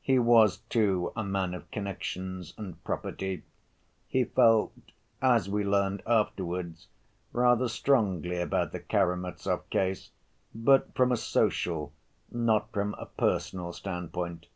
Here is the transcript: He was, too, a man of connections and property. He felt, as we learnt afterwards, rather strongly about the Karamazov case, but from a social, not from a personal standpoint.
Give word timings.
He 0.00 0.16
was, 0.20 0.58
too, 0.68 1.12
a 1.16 1.24
man 1.24 1.54
of 1.54 1.68
connections 1.72 2.54
and 2.56 2.80
property. 2.84 3.42
He 4.06 4.22
felt, 4.22 4.72
as 5.20 5.50
we 5.50 5.64
learnt 5.64 6.02
afterwards, 6.06 6.86
rather 7.32 7.66
strongly 7.66 8.36
about 8.38 8.70
the 8.70 8.78
Karamazov 8.78 9.68
case, 9.70 10.12
but 10.54 10.94
from 10.94 11.10
a 11.10 11.16
social, 11.16 11.92
not 12.30 12.70
from 12.72 12.94
a 12.96 13.06
personal 13.06 13.72
standpoint. 13.72 14.46